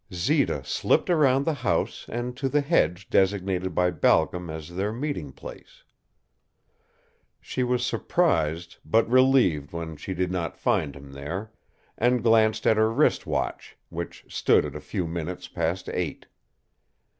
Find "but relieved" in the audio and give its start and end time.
8.83-9.73